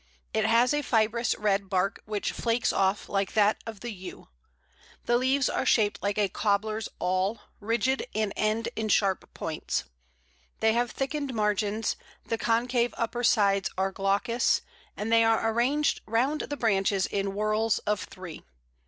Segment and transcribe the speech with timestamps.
[0.33, 4.29] It has a fibrous red bark, which flakes off like that of the Yew.
[5.05, 9.83] The leaves are shaped like a cobbler's awl, rigid, and end in sharp points.
[10.59, 14.63] They have thickened margins, the concave upper sides are glaucous,
[14.97, 18.41] and they are arranged round the branches in whorls of three.